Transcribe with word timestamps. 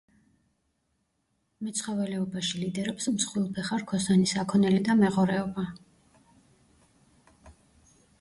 მეცხოველეობაში 1.65 2.61
ლიდერობს 2.61 3.07
მსხვილფეხა 3.17 3.77
რქოსანი 3.81 4.31
საქონელი 4.31 4.81
და 4.89 4.95
მეღორეობა. 5.03 5.67